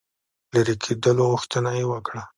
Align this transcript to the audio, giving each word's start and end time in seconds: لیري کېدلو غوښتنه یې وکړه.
لیري 0.53 0.75
کېدلو 0.83 1.23
غوښتنه 1.31 1.71
یې 1.77 1.85
وکړه. 1.91 2.21